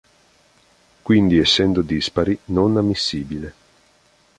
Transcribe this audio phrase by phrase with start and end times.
[1.03, 3.53] Quindi essendo dispari non ammissibile.